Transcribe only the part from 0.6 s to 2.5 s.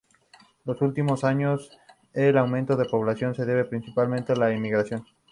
los últimos años el